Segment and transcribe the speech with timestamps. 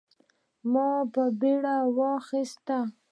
[0.71, 2.77] ما خپله بیړۍ واخیسته.